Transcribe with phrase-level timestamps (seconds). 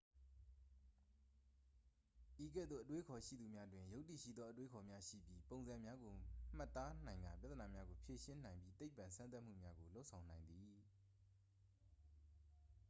[2.43, 10.69] ဤကဲ့သို့ အတွေးအခေါ်ရှိသူများတွင် ယုတ္တိရှိသော အတွေးအခေါ်များရှိပြီး ပုံစံများကို မှတ်သားနိုင်ကာ ပြဿနာများကို ဖြေရှင်းနိုင်ပြီး သိပ္ပံစမ်းသပ်မှုများကို လုပ်ဆောင်နိုင်သည်